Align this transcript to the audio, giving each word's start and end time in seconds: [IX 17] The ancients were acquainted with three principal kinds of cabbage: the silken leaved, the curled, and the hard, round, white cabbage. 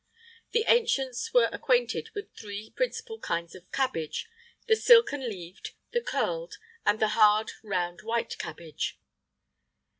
[IX 0.55 0.63
17] 0.63 0.63
The 0.63 0.75
ancients 0.81 1.31
were 1.31 1.49
acquainted 1.51 2.09
with 2.15 2.33
three 2.35 2.71
principal 2.71 3.19
kinds 3.19 3.53
of 3.53 3.71
cabbage: 3.71 4.27
the 4.67 4.75
silken 4.75 5.29
leaved, 5.29 5.75
the 5.91 6.01
curled, 6.01 6.57
and 6.87 6.99
the 6.99 7.09
hard, 7.09 7.51
round, 7.61 8.01
white 8.01 8.35
cabbage. 8.39 8.99